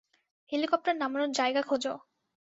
Helicopter 0.51 0.95
নামানোর 0.95 1.31
জায়গা 1.31 1.61
খোঁজো। 1.61 1.93